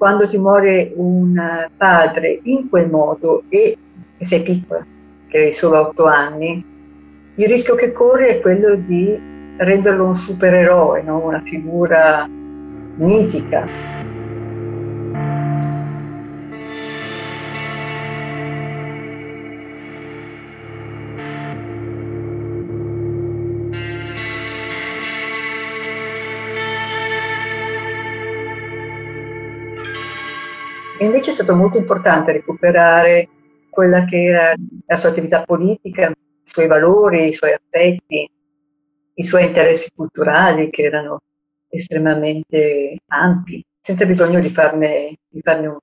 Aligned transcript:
quando 0.00 0.26
ti 0.26 0.38
muore 0.38 0.94
un 0.96 1.68
padre 1.76 2.40
in 2.44 2.70
quel 2.70 2.88
modo 2.88 3.42
e 3.50 3.76
sei 4.18 4.40
piccola, 4.40 4.82
che 5.28 5.38
hai 5.38 5.52
solo 5.52 5.78
otto 5.78 6.06
anni, 6.06 6.64
il 7.34 7.46
rischio 7.46 7.74
che 7.74 7.92
corri 7.92 8.28
è 8.28 8.40
quello 8.40 8.76
di 8.76 9.20
renderlo 9.58 10.06
un 10.06 10.16
supereroe, 10.16 11.02
no? 11.02 11.22
una 11.22 11.42
figura 11.44 12.26
mitica. 12.96 13.68
Invece 31.20 31.30
è 31.30 31.34
stato 31.34 31.54
molto 31.54 31.76
importante 31.76 32.32
recuperare 32.32 33.28
quella 33.68 34.04
che 34.06 34.24
era 34.24 34.54
la 34.86 34.96
sua 34.96 35.10
attività 35.10 35.42
politica, 35.44 36.08
i 36.08 36.14
suoi 36.44 36.66
valori, 36.66 37.28
i 37.28 37.32
suoi 37.34 37.52
affetti, 37.52 38.28
i 39.14 39.24
suoi 39.24 39.46
interessi 39.46 39.90
culturali 39.94 40.70
che 40.70 40.82
erano 40.82 41.20
estremamente 41.68 42.96
ampi, 43.08 43.62
senza 43.78 44.06
bisogno 44.06 44.40
di 44.40 44.50
farne, 44.50 45.18
di 45.28 45.40
farne 45.42 45.66
un 45.66 45.78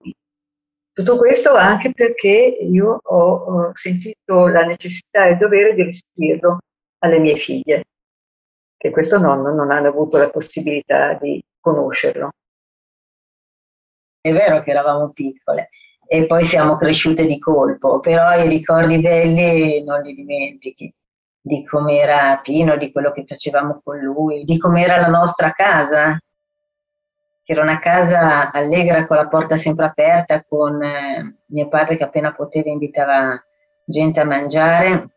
Tutto 0.91 1.17
questo 1.17 1.53
anche 1.53 1.91
perché 1.93 2.57
io 2.59 2.99
ho, 3.01 3.31
ho 3.31 3.71
sentito 3.73 4.47
la 4.47 4.65
necessità 4.65 5.27
e 5.27 5.33
il 5.33 5.37
dovere 5.37 5.75
di 5.75 5.83
restituirlo 5.83 6.57
alle 6.99 7.19
mie 7.19 7.35
figlie, 7.37 7.83
che 8.75 8.89
questo 8.89 9.19
nonno 9.19 9.53
non 9.53 9.69
hanno 9.69 9.87
avuto 9.87 10.17
la 10.17 10.31
possibilità 10.31 11.13
di 11.13 11.39
conoscerlo. 11.59 12.31
È 14.27 14.33
vero 14.33 14.61
che 14.61 14.71
eravamo 14.71 15.11
piccole 15.11 15.69
e 16.05 16.25
poi 16.25 16.43
siamo 16.45 16.75
cresciute 16.75 17.25
di 17.25 17.39
colpo, 17.39 17.99
però 17.99 18.31
i 18.33 18.47
ricordi 18.47 18.99
belli 18.99 19.83
non 19.83 20.01
li 20.01 20.13
dimentichi 20.13 20.93
di 21.39 21.65
com'era 21.65 22.39
Pino, 22.43 22.75
di 22.77 22.91
quello 22.91 23.11
che 23.11 23.23
facevamo 23.25 23.81
con 23.83 23.99
lui, 23.99 24.43
di 24.43 24.57
com'era 24.57 24.97
la 24.97 25.07
nostra 25.07 25.51
casa, 25.51 26.17
che 27.43 27.51
era 27.53 27.61
una 27.61 27.79
casa 27.79 28.51
allegra 28.51 29.07
con 29.07 29.15
la 29.15 29.27
porta 29.27 29.55
sempre 29.55 29.85
aperta, 29.85 30.43
con 30.43 30.81
eh, 30.83 31.37
mio 31.45 31.67
padre 31.69 31.95
che 31.95 32.03
appena 32.03 32.33
poteva 32.33 32.69
invitava 32.69 33.41
gente 33.85 34.19
a 34.19 34.25
mangiare. 34.25 35.09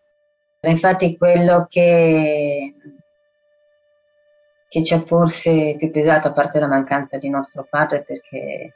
Infatti 0.63 1.17
quello 1.17 1.67
che, 1.69 2.75
che 4.69 4.85
ci 4.85 4.95
ha 4.95 5.01
forse 5.01 5.75
più 5.77 5.91
pesato, 5.91 6.29
a 6.29 6.33
parte 6.33 6.61
la 6.61 6.69
mancanza 6.69 7.19
di 7.19 7.29
nostro 7.29 7.67
padre, 7.69 8.05
perché 8.05 8.75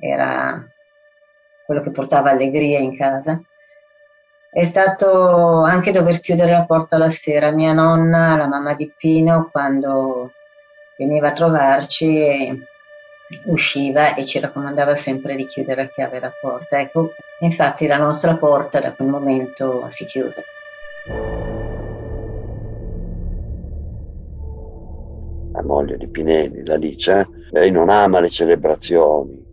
era 0.00 0.66
quello 1.64 1.82
che 1.82 1.90
portava 1.90 2.30
allegria 2.30 2.80
in 2.80 2.96
casa. 2.96 3.40
È 4.50 4.64
stato 4.64 5.62
anche 5.62 5.92
dover 5.92 6.18
chiudere 6.18 6.50
la 6.50 6.64
porta 6.64 6.98
la 6.98 7.10
sera. 7.10 7.52
Mia 7.52 7.72
nonna, 7.72 8.36
la 8.36 8.48
mamma 8.48 8.74
di 8.74 8.92
Pino, 8.96 9.48
quando 9.52 10.32
veniva 10.98 11.28
a 11.28 11.32
trovarci, 11.32 12.66
usciva 13.44 14.14
e 14.14 14.24
ci 14.24 14.40
raccomandava 14.40 14.96
sempre 14.96 15.36
di 15.36 15.46
chiudere 15.46 15.82
a 15.82 15.88
chiave 15.88 16.18
la 16.18 16.32
porta. 16.40 16.80
Ecco, 16.80 17.12
infatti 17.40 17.86
la 17.86 17.98
nostra 17.98 18.36
porta 18.36 18.80
da 18.80 18.92
quel 18.92 19.08
momento 19.08 19.84
si 19.86 20.04
chiuse. 20.06 20.44
La 25.52 25.62
moglie 25.64 25.96
di 25.96 26.08
Pinelli, 26.08 26.64
la 26.64 26.76
Lice, 26.76 27.28
lei 27.50 27.70
non 27.70 27.88
ama 27.88 28.20
le 28.20 28.30
celebrazioni, 28.30 29.49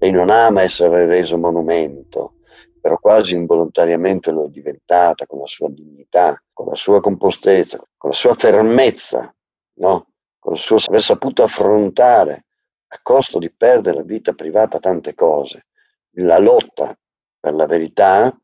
lei 0.00 0.10
non 0.10 0.30
ama 0.30 0.62
essere 0.62 1.04
reso 1.04 1.36
monumento, 1.36 2.36
però 2.80 2.96
quasi 2.96 3.34
involontariamente 3.34 4.30
lo 4.30 4.46
è 4.46 4.48
diventata 4.48 5.26
con 5.26 5.40
la 5.40 5.46
sua 5.46 5.68
dignità, 5.68 6.42
con 6.54 6.66
la 6.68 6.74
sua 6.74 7.00
compostezza, 7.00 7.78
con 7.98 8.10
la 8.10 8.16
sua 8.16 8.34
fermezza, 8.34 9.34
no? 9.74 10.08
con 10.38 10.54
il 10.54 10.58
suo 10.58 10.78
aver 10.88 11.02
saputo 11.02 11.42
affrontare 11.42 12.46
a 12.88 12.98
costo 13.02 13.38
di 13.38 13.52
perdere 13.52 13.98
la 13.98 14.02
vita 14.02 14.32
privata 14.32 14.78
tante 14.78 15.14
cose. 15.14 15.66
La 16.14 16.38
lotta 16.38 16.98
per 17.38 17.52
la 17.52 17.66
verità 17.66 18.34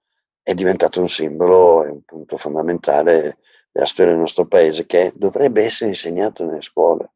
è 0.42 0.52
diventato 0.52 1.00
un 1.00 1.08
simbolo 1.08 1.84
e 1.84 1.88
un 1.88 2.02
punto 2.02 2.36
fondamentale 2.36 3.38
della 3.72 3.86
storia 3.86 4.12
del 4.12 4.20
nostro 4.20 4.46
paese 4.46 4.84
che 4.84 5.10
dovrebbe 5.16 5.64
essere 5.64 5.88
insegnato 5.88 6.44
nelle 6.44 6.62
scuole. 6.62 7.12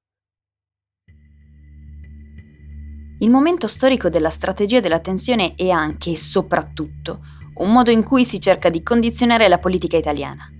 Il 3.22 3.28
momento 3.28 3.66
storico 3.66 4.08
della 4.08 4.30
strategia 4.30 4.80
della 4.80 4.98
tensione 4.98 5.54
è 5.54 5.68
anche 5.68 6.12
e 6.12 6.16
soprattutto 6.16 7.20
un 7.56 7.70
modo 7.70 7.90
in 7.90 8.02
cui 8.02 8.24
si 8.24 8.40
cerca 8.40 8.70
di 8.70 8.82
condizionare 8.82 9.46
la 9.46 9.58
politica 9.58 9.98
italiana. 9.98 10.50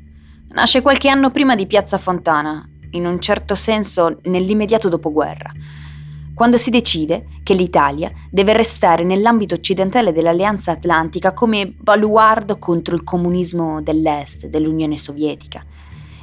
Nasce 0.51 0.83
qualche 0.83 1.09
anno 1.09 1.31
prima 1.31 1.55
di 1.55 1.65
Piazza 1.65 1.97
Fontana, 1.97 2.69
in 2.91 3.07
un 3.07 3.19
certo 3.19 3.55
senso 3.55 4.19
nell'immediato 4.25 4.91
dopoguerra, 4.91 5.51
quando 6.35 6.59
si 6.59 6.69
decide 6.69 7.29
che 7.43 7.55
l'Italia 7.55 8.13
deve 8.31 8.53
restare 8.53 9.05
nell'ambito 9.05 9.55
occidentale 9.55 10.13
dell'Alleanza 10.13 10.73
Atlantica 10.73 11.33
come 11.33 11.73
baluardo 11.75 12.59
contro 12.59 12.95
il 12.95 13.05
comunismo 13.05 13.81
dell'Est, 13.81 14.49
dell'Unione 14.49 14.99
Sovietica, 14.99 15.65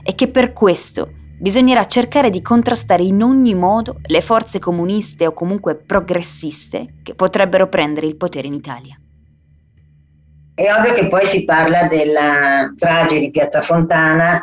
e 0.03 0.13
che 0.13 0.27
per 0.27 0.53
questo 0.53 1.13
Bisognerà 1.39 1.85
cercare 1.85 2.31
di 2.31 2.41
contrastare 2.41 3.03
in 3.03 3.21
ogni 3.21 3.53
modo 3.53 3.97
le 4.07 4.21
forze 4.21 4.57
comuniste 4.57 5.27
o 5.27 5.33
comunque 5.33 5.75
progressiste 5.75 6.81
che 7.03 7.13
potrebbero 7.13 7.69
prendere 7.69 8.07
il 8.07 8.15
potere 8.15 8.47
in 8.47 8.53
Italia. 8.53 8.99
È 10.55 10.73
ovvio 10.73 10.93
che 10.93 11.07
poi 11.07 11.25
si 11.25 11.45
parla 11.45 11.87
della 11.87 12.73
strage 12.75 13.19
di 13.19 13.29
Piazza 13.29 13.61
Fontana 13.61 14.41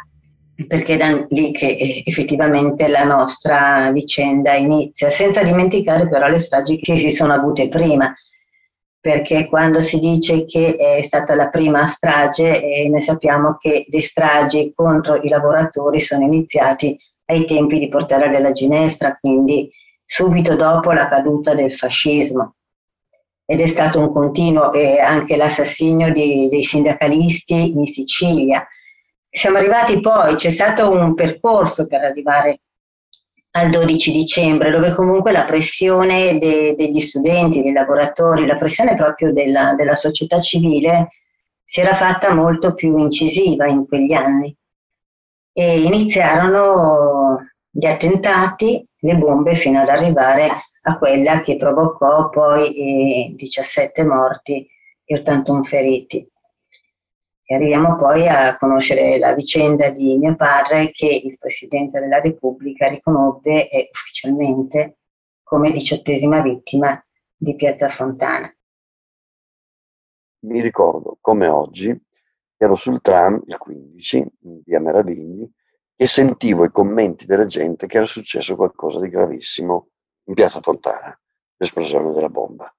perché 0.68 0.94
è 0.94 0.96
da 0.96 1.26
lì 1.30 1.50
che 1.50 1.66
eh, 1.66 2.02
effettivamente 2.04 2.86
la 2.86 3.02
nostra 3.02 3.90
vicenda 3.90 4.54
inizia, 4.54 5.10
senza 5.10 5.42
dimenticare 5.42 6.08
però 6.08 6.28
le 6.28 6.38
stragi 6.38 6.78
che 6.78 6.96
si 6.96 7.10
sono 7.10 7.32
avute 7.32 7.68
prima 7.68 8.14
perché 9.04 9.48
quando 9.48 9.82
si 9.82 9.98
dice 9.98 10.46
che 10.46 10.76
è 10.76 11.02
stata 11.02 11.34
la 11.34 11.50
prima 11.50 11.84
strage, 11.84 12.58
eh, 12.58 12.88
noi 12.88 13.02
sappiamo 13.02 13.58
che 13.60 13.84
le 13.86 14.00
stragi 14.00 14.72
contro 14.74 15.16
i 15.16 15.28
lavoratori 15.28 16.00
sono 16.00 16.24
iniziati 16.24 16.98
ai 17.26 17.44
tempi 17.44 17.78
di 17.78 17.90
Portella 17.90 18.28
della 18.28 18.52
Ginestra, 18.52 19.18
quindi 19.20 19.70
subito 20.06 20.56
dopo 20.56 20.90
la 20.92 21.06
caduta 21.06 21.54
del 21.54 21.70
fascismo. 21.70 22.54
Ed 23.44 23.60
è 23.60 23.66
stato 23.66 24.00
un 24.00 24.10
continuo 24.10 24.72
eh, 24.72 24.98
anche 24.98 25.36
l'assassinio 25.36 26.10
dei 26.10 26.62
sindacalisti 26.62 27.76
in 27.76 27.84
Sicilia. 27.84 28.66
Siamo 29.28 29.58
arrivati 29.58 30.00
poi, 30.00 30.34
c'è 30.36 30.48
stato 30.48 30.90
un 30.90 31.12
percorso 31.12 31.86
per 31.86 32.04
arrivare 32.04 32.60
al 33.56 33.70
12 33.70 34.10
dicembre, 34.10 34.70
dove 34.70 34.92
comunque 34.92 35.30
la 35.30 35.44
pressione 35.44 36.38
de, 36.38 36.74
degli 36.76 37.00
studenti, 37.00 37.62
dei 37.62 37.72
lavoratori, 37.72 38.46
la 38.46 38.56
pressione 38.56 38.96
proprio 38.96 39.32
della, 39.32 39.74
della 39.74 39.94
società 39.94 40.38
civile 40.40 41.08
si 41.62 41.80
era 41.80 41.94
fatta 41.94 42.34
molto 42.34 42.74
più 42.74 42.96
incisiva 42.98 43.66
in 43.66 43.86
quegli 43.86 44.12
anni 44.12 44.54
e 45.52 45.80
iniziarono 45.82 47.38
gli 47.70 47.86
attentati, 47.86 48.84
le 48.98 49.16
bombe 49.16 49.54
fino 49.54 49.80
ad 49.80 49.88
arrivare 49.88 50.48
a 50.82 50.98
quella 50.98 51.40
che 51.40 51.56
provocò 51.56 52.28
poi 52.30 53.30
eh, 53.30 53.34
17 53.36 54.04
morti 54.04 54.66
e 55.04 55.14
81 55.14 55.62
feriti. 55.62 56.28
E 57.46 57.54
arriviamo 57.54 57.94
poi 57.96 58.26
a 58.26 58.56
conoscere 58.56 59.18
la 59.18 59.34
vicenda 59.34 59.90
di 59.90 60.16
mio 60.16 60.34
padre 60.34 60.90
che 60.92 61.06
il 61.06 61.36
Presidente 61.38 62.00
della 62.00 62.18
Repubblica 62.18 62.88
riconobbe 62.88 63.68
eh, 63.68 63.88
ufficialmente 63.92 64.96
come 65.42 65.70
diciottesima 65.70 66.40
vittima 66.40 67.04
di 67.36 67.54
Piazza 67.54 67.90
Fontana. 67.90 68.50
Mi 70.46 70.60
ricordo 70.62 71.18
come 71.20 71.46
oggi 71.46 71.94
ero 72.56 72.74
sul 72.74 73.02
tram 73.02 73.42
il 73.46 73.58
15 73.58 74.16
in 74.40 74.60
via 74.64 74.80
Meravigli 74.80 75.46
e 75.96 76.06
sentivo 76.06 76.64
i 76.64 76.70
commenti 76.70 77.26
della 77.26 77.46
gente 77.46 77.86
che 77.86 77.98
era 77.98 78.06
successo 78.06 78.56
qualcosa 78.56 79.00
di 79.00 79.10
gravissimo 79.10 79.90
in 80.24 80.34
Piazza 80.34 80.60
Fontana, 80.60 81.18
l'esplosione 81.56 82.12
della 82.12 82.30
bomba. 82.30 82.74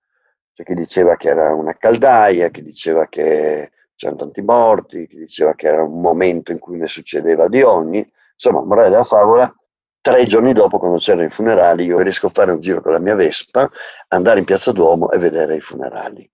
C'è 0.54 0.64
chi 0.64 0.74
diceva 0.74 1.16
che 1.18 1.28
era 1.28 1.54
una 1.54 1.76
caldaia, 1.78 2.50
chi 2.50 2.64
diceva 2.64 3.06
che 3.08 3.72
c'erano 3.96 4.20
tanti 4.20 4.42
morti, 4.42 5.08
diceva 5.10 5.56
che 5.56 5.68
era 5.68 5.84
un 5.84 6.02
momento 6.02 6.52
in 6.52 6.60
cui 6.60 6.78
ne 6.78 6.88
succedeva 6.88 7.48
di 7.48 7.62
ogni. 7.62 8.08
Insomma, 8.34 8.64
morale 8.64 8.90
della 8.90 9.04
favola, 9.04 9.54
tre 10.02 10.26
giorni 10.26 10.54
dopo, 10.54 10.78
quando 10.78 10.98
c'erano 10.98 11.26
i 11.26 11.30
funerali, 11.30 11.86
io 11.86 12.00
riesco 12.00 12.28
a 12.28 12.32
fare 12.32 12.52
un 12.52 12.60
giro 12.60 12.82
con 12.82 12.92
la 12.92 13.00
mia 13.00 13.16
Vespa, 13.16 13.70
andare 14.10 14.40
in 14.40 14.46
Piazza 14.46 14.72
Duomo 14.72 15.10
e 15.12 15.18
vedere 15.18 15.56
i 15.56 15.62
funerali. 15.62 16.30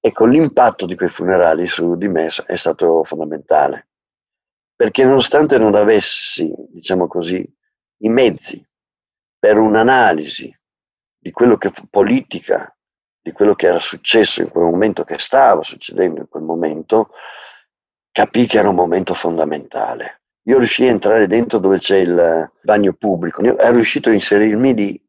Ecco, 0.00 0.26
l'impatto 0.26 0.86
di 0.86 0.96
quei 0.96 1.08
funerali 1.08 1.66
su 1.66 1.96
di 1.96 2.08
me 2.08 2.28
è 2.46 2.56
stato 2.56 3.04
fondamentale, 3.04 3.88
perché 4.76 5.04
nonostante 5.04 5.58
non 5.58 5.74
avessi, 5.74 6.52
diciamo 6.68 7.06
così, 7.06 7.42
i 7.98 8.08
mezzi 8.08 8.62
per 9.38 9.56
un'analisi 9.58 10.54
di 11.18 11.30
quello 11.30 11.56
che 11.56 11.70
fu 11.70 11.88
politica, 11.88 12.73
di 13.24 13.32
quello 13.32 13.54
che 13.54 13.68
era 13.68 13.78
successo 13.78 14.42
in 14.42 14.50
quel 14.50 14.64
momento, 14.64 15.02
che 15.02 15.18
stava 15.18 15.62
succedendo 15.62 16.20
in 16.20 16.28
quel 16.28 16.42
momento, 16.42 17.08
capì 18.12 18.46
che 18.46 18.58
era 18.58 18.68
un 18.68 18.74
momento 18.74 19.14
fondamentale. 19.14 20.20
Io 20.42 20.58
riuscii 20.58 20.88
a 20.88 20.90
entrare 20.90 21.26
dentro 21.26 21.56
dove 21.56 21.78
c'è 21.78 21.96
il 21.96 22.52
bagno 22.60 22.92
pubblico, 22.92 23.40
ero 23.42 23.72
riuscito 23.72 24.10
a 24.10 24.12
inserirmi 24.12 24.74
lì 24.74 25.02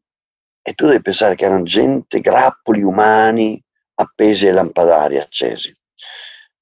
e 0.62 0.74
tu 0.76 0.86
devi 0.86 1.02
pensare 1.02 1.36
che 1.36 1.44
erano 1.44 1.64
gente, 1.64 2.22
grappoli 2.22 2.84
umani 2.84 3.62
appesi 3.96 4.48
ai 4.48 4.54
lampadari 4.54 5.20
accesi. 5.20 5.76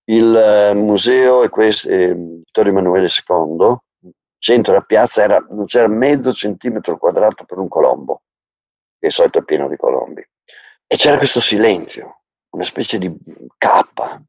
Il 0.05 0.35
eh, 0.35 0.73
museo 0.73 1.43
è 1.43 1.49
questo, 1.49 1.87
eh, 1.87 2.15
Vittorio 2.15 2.71
Emanuele 2.71 3.09
II, 3.09 3.77
centro 4.39 4.73
della 4.73 4.85
piazza, 4.85 5.21
era, 5.21 5.37
non 5.51 5.65
c'era 5.65 5.87
mezzo 5.87 6.33
centimetro 6.33 6.97
quadrato 6.97 7.45
per 7.45 7.59
un 7.59 7.67
colombo, 7.67 8.23
che 8.97 9.07
di 9.07 9.13
solito 9.13 9.37
è 9.37 9.43
pieno 9.43 9.69
di 9.69 9.77
colombi. 9.77 10.27
E 10.93 10.95
c'era 10.95 11.17
questo 11.17 11.41
silenzio, 11.41 12.19
una 12.51 12.61
specie 12.61 12.99
di 12.99 13.11
cappa, 13.57 14.21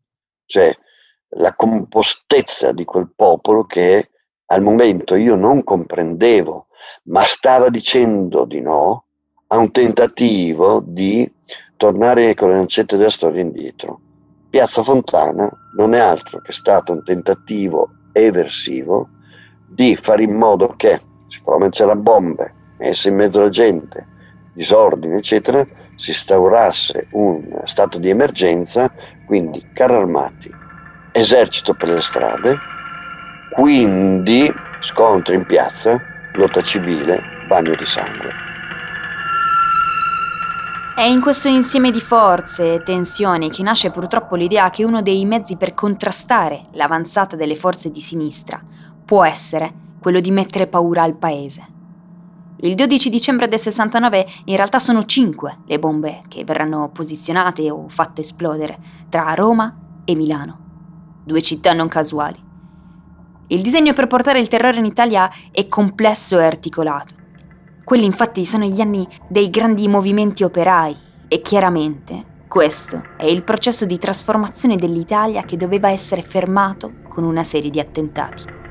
cioè 0.47 0.75
la 1.37 1.55
compostezza 1.55 2.73
di 2.73 2.87
quel 2.87 3.13
popolo 3.15 3.65
che 3.65 4.09
al 4.47 4.63
momento 4.63 5.15
io 5.15 5.35
non 5.35 5.63
comprendevo, 5.63 6.69
ma 7.09 7.23
stava 7.27 7.69
dicendo 7.69 8.47
di 8.47 8.63
no 8.63 9.05
a 9.49 9.59
un 9.59 9.73
tentativo 9.73 10.83
di 10.83 11.31
tornare 11.77 12.33
con 12.33 12.49
le 12.49 12.57
lancette 12.57 12.97
della 12.97 13.11
storia 13.11 13.43
indietro. 13.43 14.01
Piazza 14.49 14.83
Fontana 14.83 15.53
non 15.77 15.93
è 15.93 15.99
altro 15.99 16.41
che 16.41 16.53
stato 16.53 16.93
un 16.93 17.05
tentativo 17.05 17.91
eversivo 18.15 19.11
di 19.69 19.97
fare 19.97 20.23
in 20.23 20.33
modo 20.33 20.69
che, 20.77 20.99
siccome 21.29 21.69
c'erano 21.69 22.01
bombe 22.01 22.55
messe 22.79 23.11
in 23.11 23.17
mezzo 23.17 23.41
alla 23.41 23.51
gente, 23.51 24.07
disordine, 24.55 25.19
eccetera, 25.19 25.83
si 25.97 26.11
instaurasse 26.11 27.09
un 27.11 27.43
stato 27.65 27.99
di 27.99 28.11
emergenza, 28.11 28.91
quindi 29.27 29.67
carri 29.73 29.95
armati, 29.95 30.53
esercito 31.13 31.75
per 31.75 31.89
le 31.89 32.01
strade, 32.01 32.59
quindi 33.51 34.53
scontri 34.81 35.35
in 35.35 35.47
piazza, 35.47 36.01
lotta 36.35 36.61
civile, 36.63 37.23
bagno 37.49 37.75
di 37.75 37.87
sangue. 37.87 38.43
È 40.97 41.03
in 41.03 41.21
questo 41.21 41.49
insieme 41.49 41.91
di 41.91 42.01
forze 42.01 42.75
e 42.75 42.83
tensioni 42.83 43.51
che 43.51 43.65
nasce 43.65 43.91
purtroppo 43.91 44.37
l'idea 44.37 44.71
che 44.71 44.85
uno 44.85 45.03
dei 45.03 45.25
mezzi 45.25 45.57
per 45.57 45.75
contrastare 45.75 46.67
l'avanzata 46.73 47.35
delle 47.35 47.57
forze 47.57 47.91
di 47.91 48.01
sinistra 48.01 48.63
può 49.05 49.25
essere 49.25 49.73
quello 50.01 50.21
di 50.21 50.31
mettere 50.31 50.69
paura 50.69 51.03
al 51.03 51.17
paese. 51.17 51.67
Il 52.65 52.77
12 52.77 53.11
dicembre 53.11 53.47
del 53.47 53.61
69 53.61 54.27
in 54.47 54.57
realtà 54.57 54.79
sono 54.79 55.03
cinque 55.03 55.59
le 55.67 55.79
bombe 55.79 56.23
che 56.29 56.45
verranno 56.45 56.89
posizionate 56.89 57.71
o 57.71 57.91
fatte 57.91 58.23
esplodere 58.23 58.79
tra 59.11 59.35
Roma 59.35 60.01
e 60.07 60.15
Milano, 60.15 61.21
due 61.25 61.43
città 61.43 61.75
non 61.75 61.89
casuali. 61.89 62.43
Il 63.49 63.61
disegno 63.61 63.93
per 63.93 64.07
portare 64.07 64.39
il 64.39 64.49
terrore 64.49 64.79
in 64.79 64.87
Italia 64.87 65.31
è 65.51 65.69
complesso 65.69 66.39
e 66.39 66.47
articolato. 66.47 67.15
Quelli 67.85 68.07
infatti 68.07 68.47
sono 68.47 68.65
gli 68.65 68.81
anni 68.81 69.07
dei 69.29 69.51
grandi 69.51 69.87
movimenti 69.87 70.43
operai 70.43 70.97
e 71.29 71.43
chiaramente 71.43 72.47
questo 72.49 73.03
è 73.19 73.27
il 73.27 73.45
processo 73.45 73.85
di 73.85 73.99
trasformazione 73.99 74.77
dell'Italia 74.77 75.43
che 75.43 75.59
doveva 75.59 75.91
essere 75.91 76.23
fermato 76.23 77.03
con 77.11 77.25
una 77.25 77.45
serie 77.45 77.69
di 77.69 77.79
attentati. 77.79 78.64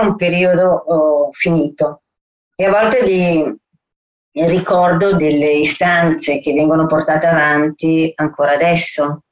Un 0.00 0.16
periodo 0.16 0.84
oh, 0.86 1.28
finito. 1.32 2.02
E 2.54 2.64
a 2.64 2.70
volte 2.70 3.04
di, 3.04 3.58
ricordo 4.32 5.14
delle 5.14 5.52
istanze 5.52 6.40
che 6.40 6.52
vengono 6.52 6.86
portate 6.86 7.26
avanti 7.26 8.12
ancora 8.16 8.52
adesso. 8.52 9.22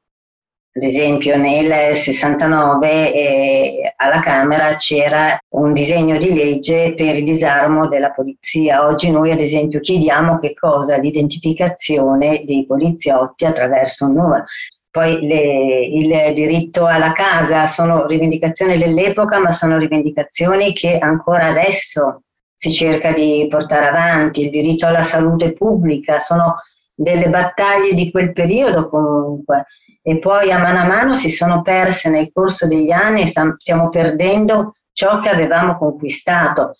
Ad 0.78 0.82
esempio 0.84 1.36
nel 1.36 1.96
69 1.96 3.12
eh, 3.12 3.94
alla 3.96 4.20
Camera 4.20 4.74
c'era 4.74 5.36
un 5.54 5.72
disegno 5.72 6.16
di 6.18 6.32
legge 6.32 6.94
per 6.94 7.16
il 7.16 7.24
disarmo 7.24 7.88
della 7.88 8.12
polizia. 8.12 8.86
Oggi 8.86 9.10
noi 9.10 9.32
ad 9.32 9.40
esempio 9.40 9.80
chiediamo 9.80 10.38
che 10.38 10.54
cosa? 10.54 10.96
L'identificazione 10.98 12.44
dei 12.44 12.64
poliziotti 12.64 13.44
attraverso 13.44 14.04
un 14.04 14.12
numero. 14.12 14.44
Poi 14.90 15.26
le, 15.26 15.84
il 15.84 16.34
diritto 16.34 16.86
alla 16.86 17.12
casa 17.12 17.66
sono 17.66 18.06
rivendicazioni 18.06 18.78
dell'epoca, 18.78 19.38
ma 19.38 19.50
sono 19.50 19.76
rivendicazioni 19.76 20.72
che 20.72 20.98
ancora 20.98 21.46
adesso 21.46 22.22
si 22.54 22.70
cerca 22.72 23.12
di 23.12 23.46
portare 23.48 23.88
avanti. 23.88 24.42
Il 24.42 24.50
diritto 24.50 24.86
alla 24.86 25.02
salute 25.02 25.52
pubblica 25.52 26.18
sono 26.18 26.54
delle 26.94 27.28
battaglie 27.28 27.92
di 27.92 28.10
quel 28.10 28.32
periodo 28.32 28.88
comunque 28.88 29.66
e 30.02 30.18
poi 30.18 30.50
a 30.50 30.58
mano 30.58 30.80
a 30.80 30.84
mano 30.84 31.14
si 31.14 31.28
sono 31.28 31.62
perse 31.62 32.10
nel 32.10 32.32
corso 32.32 32.66
degli 32.66 32.90
anni 32.90 33.22
e 33.22 33.26
stiamo 33.26 33.88
perdendo 33.88 34.74
ciò 34.90 35.20
che 35.20 35.28
avevamo 35.28 35.78
conquistato. 35.78 36.72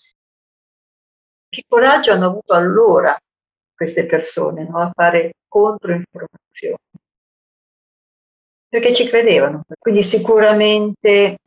Che 1.47 1.63
coraggio 1.67 2.11
hanno 2.11 2.25
avuto 2.25 2.53
allora 2.53 3.17
queste 3.73 4.05
persone 4.05 4.67
no? 4.67 4.79
a 4.79 4.91
fare 4.93 5.35
controinformazioni? 5.47 6.77
Perché 8.69 8.93
ci 8.93 9.07
credevano. 9.07 9.63
Quindi 9.77 10.03
sicuramente 10.03 11.37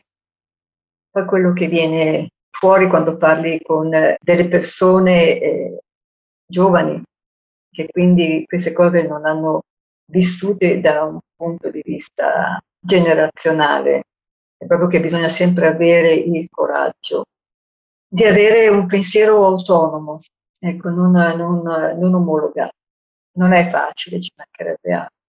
poi 1.11 1.25
quello 1.26 1.52
che 1.52 1.67
viene 1.67 2.31
fuori 2.50 2.88
quando 2.88 3.17
parli 3.17 3.61
con 3.62 3.91
delle 3.91 4.49
persone 4.49 5.38
eh, 5.38 5.79
giovani, 6.47 7.02
che 7.71 7.87
quindi 7.87 8.45
queste 8.47 8.73
cose 8.73 9.07
non 9.07 9.25
hanno 9.25 9.62
vissute 10.11 10.81
da 10.81 11.05
un 11.05 11.19
punto 11.35 11.71
di 11.71 11.83
vista 11.85 12.61
generazionale, 12.79 14.02
è 14.57 14.67
proprio 14.67 14.88
che 14.88 15.00
bisogna 15.00 15.29
sempre 15.29 15.67
avere 15.69 16.12
il 16.12 16.49
coraggio 16.50 17.25
di 18.09 18.25
avere 18.25 18.69
un 18.69 18.87
pensiero 18.87 19.45
autonomo, 19.47 20.19
ecco, 20.61 20.91
non, 20.91 21.12
non, 21.12 21.62
non 21.62 22.14
omologato. 22.14 22.75
Non 23.35 23.55
è 23.55 23.71
facile, 23.71 24.21
ci 24.21 24.31
mancherebbe 24.37 24.93
altro. 24.93 25.22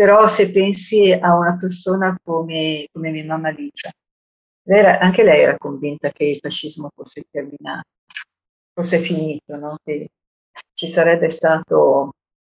Però 0.00 0.26
se 0.28 0.50
pensi 0.50 1.12
a 1.12 1.36
una 1.36 1.58
persona 1.58 2.18
come, 2.24 2.88
come 2.90 3.10
mia 3.10 3.22
mamma 3.26 3.50
Licia, 3.50 3.90
anche 4.98 5.22
lei 5.22 5.42
era 5.42 5.58
convinta 5.58 6.08
che 6.10 6.24
il 6.24 6.38
fascismo 6.38 6.88
fosse 6.94 7.24
terminato, 7.30 7.84
fosse 8.72 8.98
finito, 9.00 9.56
no? 9.58 9.76
che 9.84 10.08
ci 10.72 10.86
sarebbe, 10.86 11.28
stato, 11.28 12.12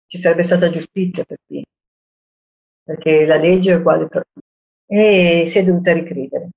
ci 0.06 0.18
sarebbe 0.18 0.44
stata 0.44 0.70
giustizia 0.70 1.24
per 1.24 1.38
Pino, 1.44 1.64
perché 2.84 3.26
la 3.26 3.38
legge 3.38 3.72
è 3.72 3.76
uguale 3.76 4.06
per 4.06 4.22
tutti. 4.32 4.46
E 4.86 5.46
si 5.48 5.58
è 5.58 5.64
dovuta 5.64 5.92
ricredere, 5.92 6.50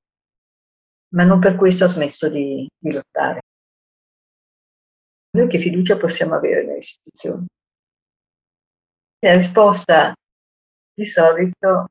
ma 1.16 1.24
non 1.24 1.40
per 1.40 1.56
questo 1.56 1.86
ha 1.86 1.88
smesso 1.88 2.30
di, 2.30 2.70
di 2.78 2.92
lottare. 2.94 3.42
Noi 5.32 5.48
che 5.48 5.58
fiducia 5.58 5.98
possiamo 5.98 6.36
avere 6.36 6.64
nelle 6.64 6.78
istituzioni? 6.78 7.48
La 9.22 9.36
risposta 9.36 10.14
di 10.96 11.06
solito 11.06 11.90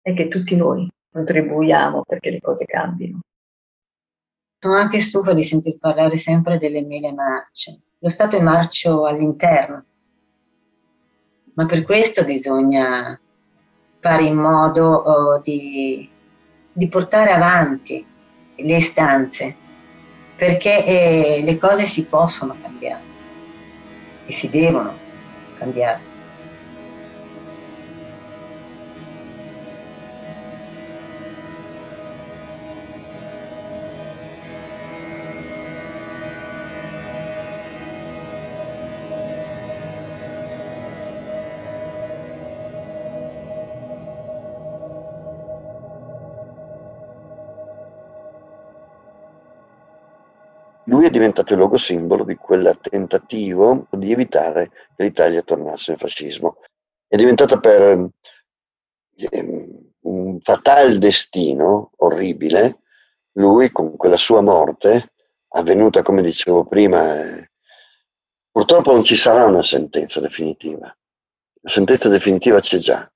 è 0.00 0.14
che 0.14 0.28
tutti 0.28 0.56
noi 0.56 0.88
contribuiamo 1.10 2.04
perché 2.04 2.30
le 2.30 2.40
cose 2.40 2.64
cambino. 2.64 3.20
Sono 4.58 4.76
anche 4.76 5.00
stufa 5.00 5.32
di 5.32 5.42
sentir 5.42 5.76
parlare 5.78 6.16
sempre 6.16 6.56
delle 6.56 6.86
mele 6.86 7.12
marce. 7.12 7.80
Lo 7.98 8.08
Stato 8.08 8.36
è 8.36 8.40
marcio 8.40 9.06
all'interno, 9.06 9.84
ma 11.54 11.66
per 11.66 11.82
questo 11.82 12.24
bisogna 12.24 13.18
fare 13.98 14.24
in 14.24 14.36
modo 14.36 14.86
oh, 14.86 15.40
di, 15.40 16.08
di, 16.72 16.88
portare 16.88 17.32
avanti 17.32 18.04
le 18.56 18.76
istanze, 18.76 19.54
perché 20.36 20.84
eh, 20.84 21.42
le 21.44 21.58
cose 21.58 21.84
si 21.84 22.04
possono 22.06 22.56
cambiare 22.60 23.02
e 24.26 24.32
si 24.32 24.48
devono 24.48 24.92
cambiare. 25.58 26.11
Lui 51.02 51.10
è 51.10 51.14
diventato 51.14 51.54
il 51.54 51.58
logo 51.58 51.78
simbolo 51.78 52.22
di 52.22 52.36
quel 52.36 52.78
tentativo 52.80 53.88
di 53.90 54.12
evitare 54.12 54.70
che 54.94 55.02
l'Italia 55.02 55.42
tornasse 55.42 55.90
al 55.90 55.98
fascismo. 55.98 56.58
È 57.08 57.16
diventato 57.16 57.58
per 57.58 58.08
eh, 59.16 59.68
un 60.02 60.38
fatale 60.38 60.98
destino 60.98 61.90
orribile, 61.96 62.82
lui 63.32 63.72
con 63.72 63.96
quella 63.96 64.16
sua 64.16 64.42
morte, 64.42 65.14
avvenuta 65.54 66.02
come 66.02 66.22
dicevo 66.22 66.66
prima, 66.66 67.20
eh, 67.20 67.50
purtroppo 68.52 68.92
non 68.92 69.02
ci 69.02 69.16
sarà 69.16 69.44
una 69.46 69.64
sentenza 69.64 70.20
definitiva. 70.20 70.86
La 71.62 71.68
sentenza 71.68 72.08
definitiva 72.10 72.60
c'è 72.60 72.78
già. 72.78 73.12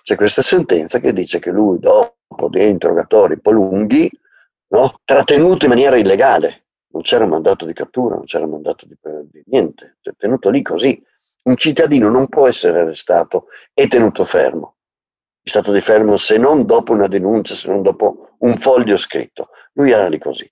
C'è 0.00 0.16
questa 0.16 0.40
sentenza 0.40 0.98
che 0.98 1.12
dice 1.12 1.40
che 1.40 1.50
lui, 1.50 1.78
dopo 1.78 2.48
dei 2.48 2.70
interrogatori 2.70 3.34
un 3.34 3.40
po' 3.40 3.50
lunghi, 3.50 4.10
no, 4.68 5.00
trattenuto 5.04 5.66
in 5.66 5.72
maniera 5.72 5.98
illegale, 5.98 6.62
non 6.98 7.02
c'era 7.02 7.26
mandato 7.26 7.64
di 7.64 7.72
cattura, 7.72 8.16
non 8.16 8.24
c'era 8.24 8.46
mandato 8.46 8.84
di, 8.86 8.96
di 9.30 9.42
niente, 9.46 9.98
cioè, 10.00 10.14
tenuto 10.16 10.50
lì 10.50 10.62
così. 10.62 11.00
Un 11.44 11.56
cittadino 11.56 12.08
non 12.08 12.28
può 12.28 12.48
essere 12.48 12.80
arrestato 12.80 13.46
e 13.72 13.86
tenuto 13.86 14.24
fermo. 14.24 14.76
È 15.40 15.48
stato 15.48 15.72
di 15.72 15.80
fermo 15.80 16.16
se 16.16 16.36
non 16.38 16.66
dopo 16.66 16.92
una 16.92 17.06
denuncia, 17.06 17.54
se 17.54 17.68
non 17.68 17.82
dopo 17.82 18.34
un 18.38 18.56
foglio 18.56 18.96
scritto. 18.96 19.50
Lui 19.74 19.92
era 19.92 20.08
lì 20.08 20.18
così. 20.18 20.50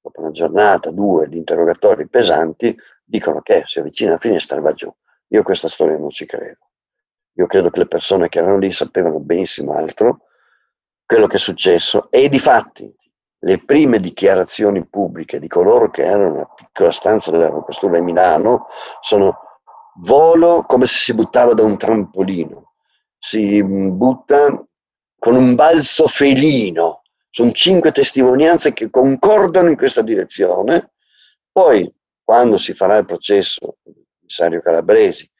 Dopo 0.00 0.20
una 0.20 0.30
giornata, 0.30 0.90
due 0.90 1.28
di 1.28 1.36
interrogatori 1.36 2.08
pesanti, 2.08 2.76
dicono 3.04 3.42
che 3.42 3.64
si 3.66 3.80
avvicina 3.80 4.14
a 4.14 4.18
finestra 4.18 4.58
e 4.58 4.60
va 4.60 4.72
giù. 4.72 4.92
Io 5.28 5.42
questa 5.42 5.68
storia 5.68 5.98
non 5.98 6.10
ci 6.10 6.26
credo. 6.26 6.70
Io 7.34 7.46
credo 7.46 7.70
che 7.70 7.80
le 7.80 7.88
persone 7.88 8.28
che 8.28 8.38
erano 8.38 8.58
lì 8.58 8.70
sapevano 8.70 9.18
benissimo 9.18 9.72
altro, 9.72 10.26
quello 11.04 11.26
che 11.26 11.36
è 11.36 11.40
successo 11.40 12.08
e 12.10 12.28
di 12.28 12.38
fatti 12.38 12.94
le 13.44 13.58
prime 13.64 13.98
dichiarazioni 13.98 14.86
pubbliche 14.86 15.40
di 15.40 15.48
coloro 15.48 15.90
che 15.90 16.02
erano 16.02 16.32
nella 16.32 16.52
piccola 16.54 16.92
stanza 16.92 17.30
della 17.32 17.50
questura 17.50 17.98
di 17.98 18.04
Milano 18.04 18.66
sono 19.00 19.36
volo 19.96 20.62
come 20.62 20.86
se 20.86 20.98
si 20.98 21.14
buttava 21.14 21.52
da 21.52 21.64
un 21.64 21.76
trampolino, 21.76 22.74
si 23.18 23.62
butta 23.62 24.64
con 25.18 25.36
un 25.36 25.54
balzo 25.54 26.06
felino. 26.06 27.02
Sono 27.30 27.50
cinque 27.52 27.92
testimonianze 27.92 28.72
che 28.74 28.90
concordano 28.90 29.70
in 29.70 29.76
questa 29.76 30.02
direzione. 30.02 30.92
Poi, 31.50 31.90
quando 32.22 32.58
si 32.58 32.74
farà 32.74 32.98
il 32.98 33.06
processo, 33.06 33.78
il 33.84 34.04
commissario 34.18 34.60
Calabresi, 34.60 35.30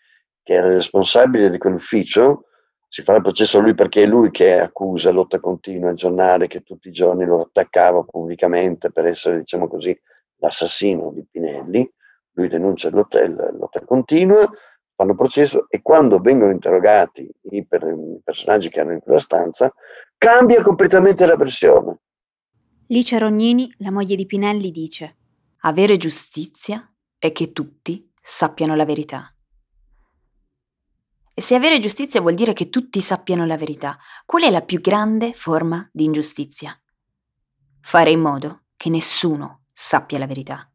che 0.43 0.55
era 0.55 0.69
il 0.69 0.75
responsabile 0.75 1.51
di 1.51 1.59
quell'ufficio, 1.59 2.47
si 2.93 3.03
farà 3.05 3.17
il 3.17 3.23
processo 3.23 3.57
a 3.57 3.63
lui 3.63 3.73
perché 3.73 4.03
è 4.03 4.07
lui 4.07 4.31
che 4.31 4.61
accusa 4.61 5.13
lotta 5.13 5.41
continua 5.41 5.89
il 5.89 5.97
giornale 5.97 6.47
che 6.47 6.61
tutti 6.61 6.89
i 6.89 6.93
giorni 6.93 7.25
lo 7.25 7.41
attaccava 7.41 8.03
pubblicamente 8.03 8.93
per 8.93 9.07
essere, 9.07 9.39
diciamo 9.39 9.67
così, 9.67 9.99
l'assassino 10.37 11.11
di 11.11 11.25
Pinelli. 11.25 11.91
Lui 12.33 12.49
denuncia 12.49 12.91
l'hotel, 12.91 13.57
lotta 13.59 13.83
continua, 13.87 14.47
fanno 14.95 15.15
processo 15.15 15.65
e 15.71 15.81
quando 15.81 16.19
vengono 16.19 16.53
interrogati 16.53 17.27
i, 17.53 17.65
per, 17.65 17.83
i 17.85 18.21
personaggi 18.23 18.69
che 18.69 18.81
erano 18.81 18.93
in 18.93 19.01
quella 19.01 19.21
stanza, 19.21 19.73
cambia 20.19 20.61
completamente 20.61 21.25
la 21.25 21.37
versione. 21.37 22.01
Licia 22.89 23.17
Rognini, 23.17 23.73
la 23.79 23.91
moglie 23.91 24.17
di 24.17 24.27
Pinelli, 24.27 24.71
dice: 24.71 25.17
Avere 25.61 25.97
giustizia 25.97 26.93
è 27.17 27.33
che 27.33 27.53
tutti 27.53 28.13
sappiano 28.23 28.75
la 28.75 28.85
verità. 28.85 29.35
Se 31.35 31.55
avere 31.55 31.79
giustizia 31.79 32.21
vuol 32.21 32.35
dire 32.35 32.53
che 32.53 32.69
tutti 32.69 33.01
sappiano 33.01 33.47
la 33.47 33.57
verità, 33.57 33.99
qual 34.27 34.43
è 34.43 34.51
la 34.51 34.61
più 34.61 34.81
grande 34.81 35.33
forma 35.33 35.89
di 35.91 36.05
ingiustizia? 36.05 36.79
Fare 37.81 38.11
in 38.11 38.21
modo 38.21 38.65
che 38.77 38.91
nessuno 38.91 39.63
sappia 39.73 40.19
la 40.19 40.27
verità. 40.27 40.71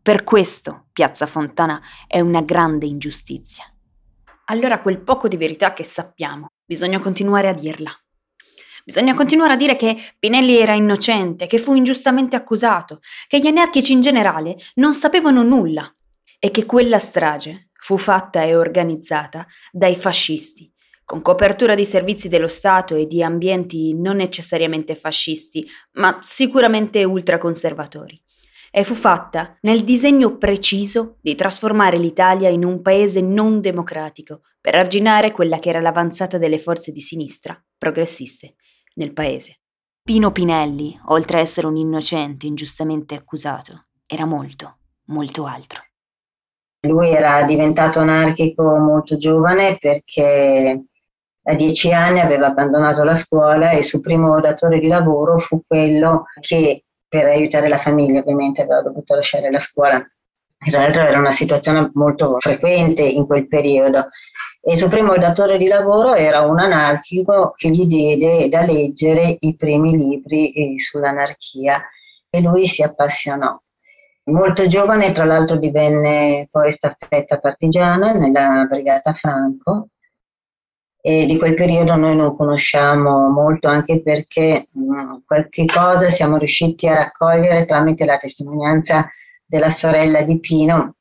Per 0.00 0.22
questo 0.22 0.86
Piazza 0.92 1.26
Fontana 1.26 1.82
è 2.06 2.20
una 2.20 2.40
grande 2.40 2.86
ingiustizia. 2.86 3.64
Allora 4.46 4.80
quel 4.80 5.02
poco 5.02 5.26
di 5.26 5.36
verità 5.36 5.72
che 5.72 5.82
sappiamo, 5.82 6.46
bisogna 6.64 7.00
continuare 7.00 7.48
a 7.48 7.52
dirla. 7.52 7.90
Bisogna 8.84 9.14
continuare 9.14 9.54
a 9.54 9.56
dire 9.56 9.74
che 9.74 9.96
Pinelli 10.18 10.56
era 10.56 10.74
innocente, 10.74 11.46
che 11.46 11.58
fu 11.58 11.74
ingiustamente 11.74 12.36
accusato, 12.36 13.00
che 13.26 13.40
gli 13.40 13.46
anarchici 13.48 13.92
in 13.92 14.00
generale 14.00 14.56
non 14.74 14.94
sapevano 14.94 15.42
nulla 15.42 15.92
e 16.38 16.50
che 16.50 16.64
quella 16.64 16.98
strage 16.98 17.69
fu 17.80 17.96
fatta 17.96 18.42
e 18.44 18.54
organizzata 18.54 19.46
dai 19.72 19.96
fascisti, 19.96 20.72
con 21.04 21.22
copertura 21.22 21.74
di 21.74 21.84
servizi 21.84 22.28
dello 22.28 22.46
Stato 22.46 22.94
e 22.94 23.06
di 23.06 23.22
ambienti 23.22 23.94
non 23.94 24.16
necessariamente 24.16 24.94
fascisti, 24.94 25.66
ma 25.94 26.18
sicuramente 26.20 27.02
ultraconservatori. 27.02 28.22
E 28.70 28.84
fu 28.84 28.94
fatta 28.94 29.56
nel 29.62 29.82
disegno 29.82 30.36
preciso 30.36 31.16
di 31.20 31.34
trasformare 31.34 31.96
l'Italia 31.96 32.48
in 32.48 32.64
un 32.64 32.82
paese 32.82 33.20
non 33.20 33.60
democratico, 33.60 34.42
per 34.60 34.74
arginare 34.76 35.32
quella 35.32 35.58
che 35.58 35.70
era 35.70 35.80
l'avanzata 35.80 36.38
delle 36.38 36.58
forze 36.58 36.92
di 36.92 37.00
sinistra, 37.00 37.60
progressiste, 37.76 38.54
nel 38.94 39.12
paese. 39.12 39.60
Pino 40.02 40.30
Pinelli, 40.32 40.98
oltre 41.06 41.38
a 41.38 41.40
essere 41.40 41.66
un 41.66 41.76
innocente 41.76 42.46
ingiustamente 42.46 43.14
accusato, 43.14 43.86
era 44.06 44.26
molto, 44.26 44.78
molto 45.06 45.46
altro. 45.46 45.89
Lui 46.82 47.10
era 47.10 47.42
diventato 47.42 48.00
anarchico 48.00 48.78
molto 48.78 49.18
giovane 49.18 49.76
perché 49.78 50.84
a 51.42 51.54
dieci 51.54 51.92
anni 51.92 52.20
aveva 52.20 52.46
abbandonato 52.46 53.04
la 53.04 53.14
scuola 53.14 53.70
e 53.70 53.78
il 53.78 53.84
suo 53.84 54.00
primo 54.00 54.40
datore 54.40 54.78
di 54.78 54.86
lavoro 54.86 55.38
fu 55.38 55.62
quello 55.66 56.24
che 56.40 56.84
per 57.06 57.26
aiutare 57.26 57.68
la 57.68 57.76
famiglia 57.76 58.20
ovviamente 58.20 58.62
aveva 58.62 58.82
dovuto 58.82 59.14
lasciare 59.14 59.50
la 59.50 59.58
scuola. 59.58 60.02
Tra 60.56 60.80
l'altro 60.80 61.02
era 61.02 61.18
una 61.18 61.30
situazione 61.30 61.90
molto 61.94 62.36
frequente 62.38 63.02
in 63.02 63.26
quel 63.26 63.48
periodo 63.48 64.08
e 64.62 64.72
il 64.72 64.78
suo 64.78 64.88
primo 64.88 65.16
datore 65.16 65.56
di 65.56 65.66
lavoro 65.66 66.14
era 66.14 66.42
un 66.42 66.60
anarchico 66.60 67.52
che 67.56 67.70
gli 67.70 67.86
diede 67.86 68.48
da 68.48 68.62
leggere 68.62 69.36
i 69.40 69.56
primi 69.56 69.96
libri 69.96 70.52
eh, 70.52 70.78
sull'anarchia 70.78 71.82
e 72.28 72.40
lui 72.40 72.66
si 72.66 72.82
appassionò. 72.82 73.58
Molto 74.30 74.66
giovane, 74.66 75.12
tra 75.12 75.24
l'altro, 75.24 75.56
divenne 75.56 76.48
poi 76.50 76.70
staffetta 76.72 77.38
partigiana 77.38 78.12
nella 78.12 78.66
Brigata 78.68 79.12
Franco. 79.12 79.88
E 81.02 81.24
di 81.26 81.38
quel 81.38 81.54
periodo 81.54 81.96
noi 81.96 82.14
non 82.14 82.36
conosciamo 82.36 83.30
molto 83.30 83.68
anche 83.68 84.02
perché 84.02 84.66
mh, 84.70 84.82
mm, 84.82 85.10
qualche 85.24 85.64
cosa 85.64 86.10
siamo 86.10 86.36
riusciti 86.36 86.86
a 86.88 86.94
raccogliere 86.94 87.64
tramite 87.64 88.04
la 88.04 88.18
testimonianza 88.18 89.08
della 89.46 89.70
sorella 89.70 90.22
di 90.22 90.38
Pino 90.40 90.96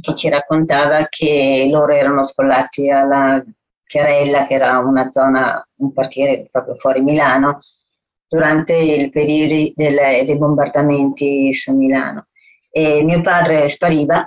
che 0.00 0.14
ci 0.14 0.28
raccontava 0.28 1.06
che 1.08 1.68
loro 1.70 1.92
erano 1.92 2.22
scollati 2.22 2.88
alla 2.88 3.44
Chiarella, 3.84 4.46
che 4.46 4.54
era 4.54 4.78
una 4.78 5.10
zona, 5.10 5.66
un 5.78 5.92
quartiere 5.92 6.48
proprio 6.50 6.76
fuori 6.76 7.02
Milano, 7.02 7.58
durante 8.28 8.74
il 8.74 9.10
periodo 9.10 9.72
del, 9.74 10.24
dei 10.24 10.38
bombardamenti 10.38 11.52
su 11.52 11.76
Milano 11.76 12.28
e 12.74 13.04
mio 13.04 13.20
padre 13.20 13.68
spariva 13.68 14.26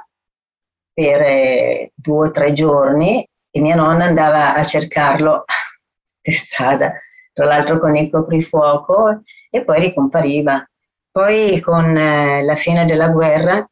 per 0.93 1.21
eh, 1.21 1.91
due 1.95 2.27
o 2.27 2.31
tre 2.31 2.53
giorni 2.53 3.27
e 3.49 3.59
mia 3.59 3.75
nonna 3.75 4.05
andava 4.05 4.53
a 4.53 4.63
cercarlo 4.63 5.45
per 6.21 6.33
strada, 6.33 6.93
tra 7.33 7.45
l'altro 7.45 7.79
con 7.79 7.95
il 7.95 8.09
coprifuoco 8.09 9.23
e 9.49 9.63
poi 9.65 9.79
ricompariva. 9.79 10.63
Poi 11.11 11.59
con 11.59 11.97
eh, 11.97 12.43
la 12.43 12.55
fine 12.55 12.85
della 12.85 13.09
guerra 13.09 13.67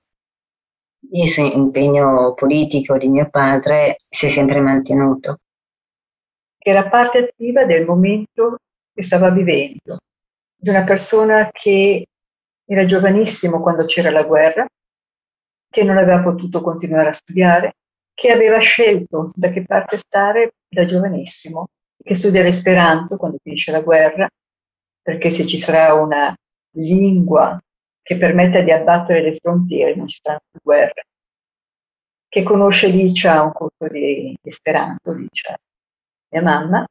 il 1.12 1.30
suo 1.30 1.44
impegno 1.44 2.34
politico 2.34 2.98
di 2.98 3.10
mio 3.10 3.30
padre 3.30 3.98
si 4.10 4.26
è 4.26 4.30
sempre 4.30 4.60
mantenuto. 4.62 5.40
Era 6.58 6.88
parte 6.90 7.20
attiva 7.20 7.66
del 7.66 7.86
momento 7.86 8.58
che 8.94 9.04
stava 9.04 9.30
vivendo, 9.30 9.98
di 10.56 10.70
una 10.70 10.84
persona 10.84 11.50
che 11.52 12.06
era 12.66 12.86
giovanissimo 12.86 13.62
quando 13.62 13.86
c'era 13.86 14.10
la 14.10 14.24
guerra, 14.24 14.66
che 15.70 15.84
non 15.84 15.98
aveva 15.98 16.22
potuto 16.22 16.62
continuare 16.62 17.10
a 17.10 17.14
studiare, 17.14 17.74
che 18.14 18.32
aveva 18.32 18.60
scelto 18.60 19.32
da 19.34 19.50
che 19.50 19.64
parte 19.66 19.98
stare 19.98 20.54
da 20.68 20.86
giovanissimo, 20.86 21.68
che 22.02 22.16
studia 22.16 22.44
l'esperanto 22.44 23.18
quando 23.18 23.38
finisce 23.42 23.72
la 23.72 23.82
guerra, 23.82 24.28
perché 25.02 25.32
se 25.32 25.46
ci 25.46 25.58
sarà 25.58 25.94
una 25.94 26.36
lingua 26.76 27.60
che 28.02 28.18
permetta 28.18 28.62
di 28.62 28.72
abbattere 28.72 29.22
le 29.22 29.36
frontiere 29.36 29.96
non 29.96 30.08
ci 30.08 30.20
sarà 30.22 30.40
più 30.50 30.60
guerra, 30.62 31.02
che 32.28 32.44
conosce 32.44 32.88
Licia 32.88 33.42
un 33.42 33.52
corso 33.52 33.88
di 33.90 34.38
esperanto, 34.42 35.14
Licia, 35.14 35.58
mia 36.30 36.42
mamma, 36.42 36.86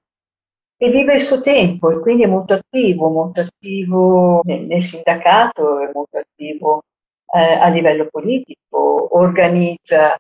e 0.82 0.90
vive 0.90 1.14
il 1.14 1.20
suo 1.20 1.40
tempo 1.40 1.92
e 1.92 2.00
quindi 2.00 2.24
è 2.24 2.26
molto 2.26 2.54
attivo, 2.54 3.08
molto 3.08 3.42
attivo 3.42 4.40
nel, 4.42 4.62
nel 4.66 4.82
sindacato, 4.82 5.78
è 5.78 5.88
molto 5.94 6.18
attivo 6.18 6.82
eh, 7.32 7.52
a 7.52 7.68
livello 7.68 8.08
politico, 8.10 9.16
organizza 9.16 10.16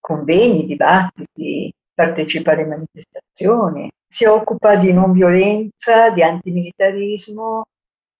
convegni, 0.00 0.66
dibattiti, 0.66 1.72
partecipa 1.94 2.50
alle 2.50 2.64
manifestazioni, 2.66 3.88
si 4.08 4.24
occupa 4.24 4.74
di 4.74 4.92
non 4.92 5.12
violenza, 5.12 6.10
di 6.10 6.24
antimilitarismo, 6.24 7.66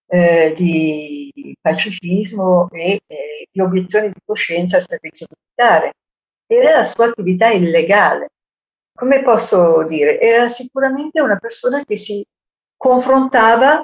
eh, 0.07 0.54
di 0.57 1.52
pacifismo 1.61 2.69
e 2.71 3.00
eh, 3.04 3.49
di 3.50 3.61
obiezione 3.61 4.11
di 4.11 4.21
coscienza 4.25 4.76
al 4.76 4.87
servizio 4.87 5.26
militare. 5.28 5.95
Era 6.47 6.76
la 6.76 6.85
sua 6.85 7.07
attività 7.07 7.50
illegale, 7.50 8.28
come 9.00 9.23
posso 9.23 9.83
dire, 9.85 10.21
era 10.21 10.50
sicuramente 10.50 11.23
una 11.23 11.38
persona 11.38 11.83
che 11.85 11.97
si 11.97 12.23
confrontava 12.76 13.83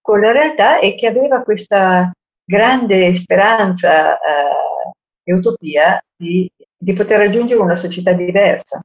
con 0.00 0.20
la 0.20 0.30
realtà 0.30 0.78
e 0.78 0.94
che 0.94 1.08
aveva 1.08 1.42
questa 1.42 2.12
grande 2.44 3.12
speranza 3.14 4.16
eh, 4.16 4.92
e 5.24 5.34
utopia 5.34 6.00
di, 6.16 6.48
di 6.76 6.92
poter 6.92 7.18
raggiungere 7.18 7.60
una 7.60 7.74
società 7.74 8.12
diversa, 8.12 8.80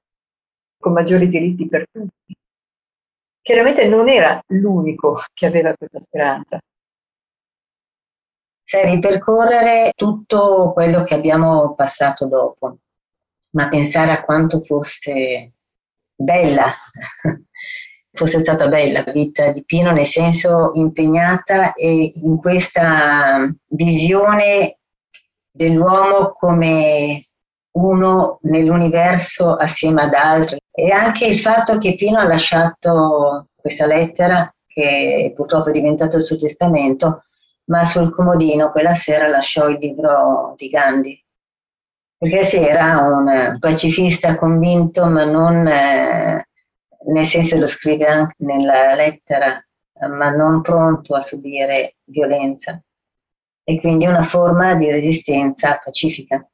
con 0.80 0.94
maggiori 0.94 1.30
diritti 1.30 1.68
per 1.68 1.86
tutti. 1.91 2.36
Chiaramente 3.39 3.88
non 3.88 4.10
era 4.10 4.41
l'unico 4.48 5.20
che 5.32 5.46
aveva 5.46 5.75
questa 5.75 6.01
speranza. 6.01 6.60
Sai, 8.63 8.96
ripercorrere 8.96 9.91
tutto 9.96 10.74
quello 10.74 11.03
che 11.03 11.13
abbiamo 11.13 11.75
passato 11.75 12.25
dopo, 12.25 12.77
ma 13.51 13.67
pensare 13.67 14.12
a 14.12 14.24
quanto 14.24 14.60
fosse 14.60 15.53
bella, 16.15 16.74
fosse 18.12 18.39
stata 18.39 18.67
bella 18.67 19.03
la 19.05 19.12
vita 19.12 19.51
di 19.51 19.63
Pino, 19.63 19.91
nel 19.91 20.05
senso 20.05 20.72
impegnata 20.74 21.74
e 21.74 22.13
in 22.15 22.38
questa 22.38 23.53
visione 23.67 24.77
dell'uomo 25.50 26.31
come 26.31 27.25
uno 27.72 28.39
nell'universo 28.41 29.55
assieme 29.55 30.03
ad 30.03 30.13
altri. 30.13 30.60
E 30.72 30.91
anche 30.91 31.25
il 31.25 31.39
fatto 31.39 31.77
che 31.77 31.96
Pino 31.96 32.20
ha 32.20 32.27
lasciato 32.27 33.48
questa 33.55 33.86
lettera, 33.86 34.53
che 34.65 35.34
purtroppo 35.36 35.69
è 35.69 35.73
diventato 35.73 36.17
il 36.17 36.23
suo 36.23 36.38
testamento, 36.38 37.25
ma 37.65 37.86
sul 37.86 38.13
comodino 38.13 38.71
quella 38.71 38.93
sera 38.93 39.28
lasciò 39.28 39.67
il 39.67 39.78
libro 39.80 40.54
di 40.58 40.69
Gandhi 40.69 41.20
perché 42.21 42.43
sì, 42.43 42.57
era 42.57 42.99
un 42.99 43.57
pacifista 43.57 44.36
convinto, 44.36 45.07
ma 45.07 45.23
non 45.23 45.65
eh, 45.65 46.47
nel 47.12 47.25
senso 47.25 47.57
lo 47.57 47.65
scrive 47.65 48.05
anche 48.05 48.36
nella 48.45 48.93
lettera, 48.93 49.60
ma 50.07 50.29
non 50.29 50.62
pronto 50.62 51.15
a 51.15 51.19
subire 51.19 51.95
violenza 52.03 52.79
e 53.63 53.79
quindi 53.79 54.05
una 54.05 54.21
forma 54.21 54.75
di 54.75 54.91
resistenza 54.91 55.81
pacifica. 55.84 56.47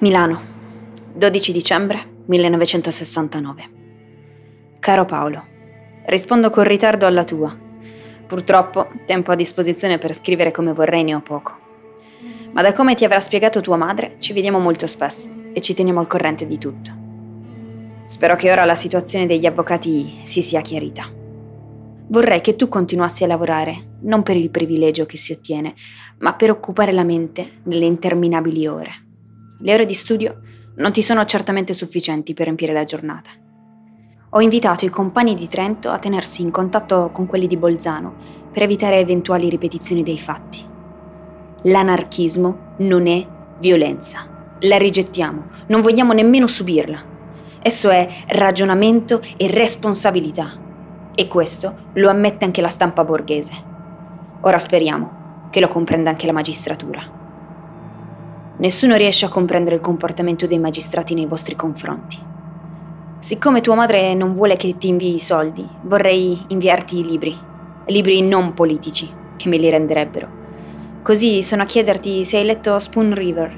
Milano 0.00 0.53
12 1.16 1.52
dicembre 1.52 2.22
1969. 2.26 3.62
Caro 4.80 5.04
Paolo, 5.04 5.44
rispondo 6.06 6.50
con 6.50 6.64
ritardo 6.64 7.06
alla 7.06 7.22
tua. 7.22 7.56
Purtroppo 8.26 8.88
tempo 9.06 9.30
a 9.30 9.36
disposizione 9.36 9.98
per 9.98 10.12
scrivere 10.12 10.50
come 10.50 10.72
vorrei 10.72 11.04
ne 11.04 11.14
ho 11.14 11.20
poco. 11.20 11.56
Ma 12.50 12.62
da 12.62 12.72
come 12.72 12.96
ti 12.96 13.04
avrà 13.04 13.20
spiegato 13.20 13.60
tua 13.60 13.76
madre, 13.76 14.16
ci 14.18 14.32
vediamo 14.32 14.58
molto 14.58 14.88
spesso 14.88 15.32
e 15.52 15.60
ci 15.60 15.72
teniamo 15.72 16.00
al 16.00 16.08
corrente 16.08 16.48
di 16.48 16.58
tutto. 16.58 16.90
Spero 18.06 18.34
che 18.34 18.50
ora 18.50 18.64
la 18.64 18.74
situazione 18.74 19.26
degli 19.26 19.46
avvocati 19.46 20.12
si 20.24 20.42
sia 20.42 20.62
chiarita. 20.62 21.04
Vorrei 22.08 22.40
che 22.40 22.56
tu 22.56 22.66
continuassi 22.66 23.22
a 23.22 23.28
lavorare, 23.28 23.98
non 24.00 24.24
per 24.24 24.36
il 24.36 24.50
privilegio 24.50 25.06
che 25.06 25.16
si 25.16 25.30
ottiene, 25.30 25.74
ma 26.18 26.34
per 26.34 26.50
occupare 26.50 26.90
la 26.90 27.04
mente 27.04 27.60
nelle 27.66 27.86
interminabili 27.86 28.66
ore. 28.66 28.90
Le 29.60 29.74
ore 29.74 29.86
di 29.86 29.94
studio 29.94 30.42
non 30.76 30.92
ti 30.92 31.02
sono 31.02 31.24
certamente 31.24 31.72
sufficienti 31.72 32.34
per 32.34 32.44
riempire 32.46 32.72
la 32.72 32.84
giornata. 32.84 33.30
Ho 34.30 34.40
invitato 34.40 34.84
i 34.84 34.90
compagni 34.90 35.34
di 35.34 35.46
Trento 35.46 35.90
a 35.90 35.98
tenersi 35.98 36.42
in 36.42 36.50
contatto 36.50 37.10
con 37.12 37.26
quelli 37.26 37.46
di 37.46 37.56
Bolzano 37.56 38.14
per 38.50 38.64
evitare 38.64 38.98
eventuali 38.98 39.48
ripetizioni 39.48 40.02
dei 40.02 40.18
fatti. 40.18 40.64
L'anarchismo 41.62 42.74
non 42.78 43.06
è 43.06 43.24
violenza. 43.60 44.56
La 44.60 44.76
rigettiamo, 44.76 45.46
non 45.68 45.80
vogliamo 45.80 46.12
nemmeno 46.12 46.48
subirla. 46.48 47.12
Esso 47.62 47.90
è 47.90 48.08
ragionamento 48.28 49.20
e 49.36 49.46
responsabilità. 49.48 50.60
E 51.14 51.28
questo 51.28 51.90
lo 51.94 52.10
ammette 52.10 52.44
anche 52.44 52.60
la 52.60 52.68
stampa 52.68 53.04
borghese. 53.04 53.54
Ora 54.40 54.58
speriamo 54.58 55.48
che 55.50 55.60
lo 55.60 55.68
comprenda 55.68 56.10
anche 56.10 56.26
la 56.26 56.32
magistratura. 56.32 57.13
Nessuno 58.64 58.96
riesce 58.96 59.26
a 59.26 59.28
comprendere 59.28 59.76
il 59.76 59.82
comportamento 59.82 60.46
dei 60.46 60.58
magistrati 60.58 61.12
nei 61.12 61.26
vostri 61.26 61.54
confronti. 61.54 62.18
Siccome 63.18 63.60
tua 63.60 63.74
madre 63.74 64.14
non 64.14 64.32
vuole 64.32 64.56
che 64.56 64.78
ti 64.78 64.88
invii 64.88 65.16
i 65.16 65.18
soldi, 65.18 65.68
vorrei 65.82 66.42
inviarti 66.48 66.98
i 66.98 67.04
libri. 67.04 67.36
Libri 67.88 68.22
non 68.22 68.54
politici, 68.54 69.06
che 69.36 69.50
me 69.50 69.58
li 69.58 69.68
renderebbero. 69.68 70.28
Così 71.02 71.42
sono 71.42 71.60
a 71.60 71.66
chiederti 71.66 72.24
se 72.24 72.38
hai 72.38 72.46
letto 72.46 72.78
Spoon 72.78 73.12
River. 73.12 73.54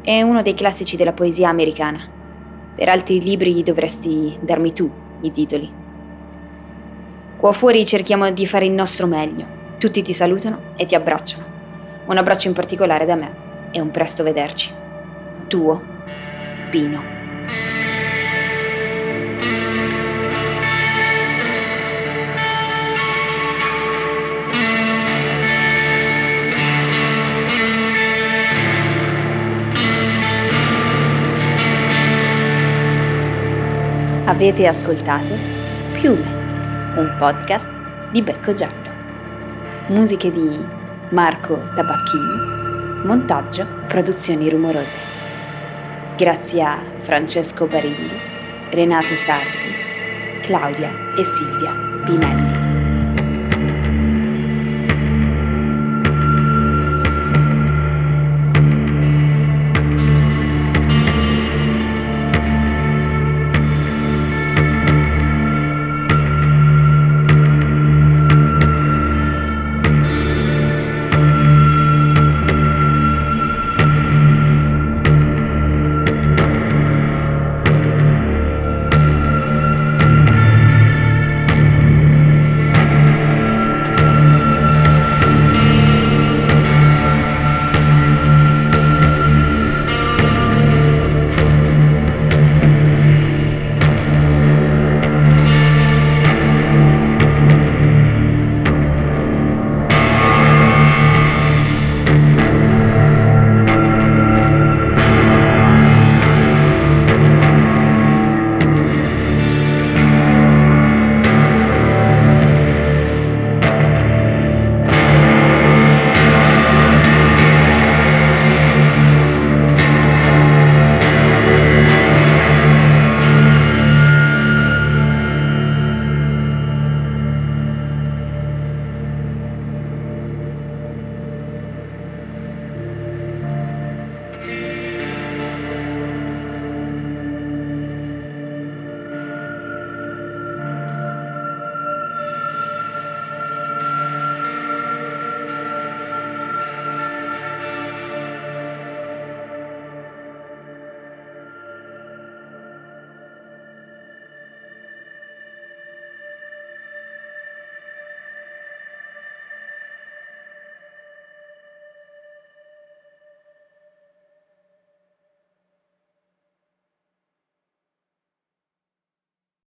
È 0.00 0.22
uno 0.22 0.40
dei 0.40 0.54
classici 0.54 0.96
della 0.96 1.12
poesia 1.12 1.50
americana. 1.50 2.00
Per 2.74 2.88
altri 2.88 3.20
libri 3.20 3.62
dovresti 3.62 4.38
darmi 4.40 4.72
tu 4.72 4.90
i 5.20 5.30
titoli. 5.30 5.70
Qua 7.36 7.52
fuori 7.52 7.84
cerchiamo 7.84 8.30
di 8.30 8.46
fare 8.46 8.64
il 8.64 8.72
nostro 8.72 9.06
meglio. 9.06 9.44
Tutti 9.76 10.00
ti 10.00 10.14
salutano 10.14 10.72
e 10.74 10.86
ti 10.86 10.94
abbracciano. 10.94 11.44
Un 12.06 12.16
abbraccio 12.16 12.48
in 12.48 12.54
particolare 12.54 13.04
da 13.04 13.14
me 13.14 13.37
e 13.70 13.80
un 13.80 13.90
presto 13.90 14.22
vederci. 14.22 14.72
Tuo, 15.46 15.82
Pino. 16.70 17.16
Avete 34.24 34.66
ascoltato 34.66 35.34
Piume, 35.92 36.94
un 36.96 37.16
podcast 37.18 37.72
di 38.12 38.22
Becco 38.22 38.52
Giallo. 38.52 38.76
Musiche 39.88 40.30
di 40.30 40.64
Marco 41.10 41.58
Tabacchini 41.74 42.57
Montaggio 43.08 43.66
Produzioni 43.86 44.50
Rumorose. 44.50 44.98
Grazie 46.14 46.62
a 46.62 46.78
Francesco 46.98 47.66
Barilli, 47.66 48.14
Renato 48.70 49.16
Sarti, 49.16 49.70
Claudia 50.42 51.14
e 51.16 51.24
Silvia 51.24 51.72
Pinelli. 52.04 52.57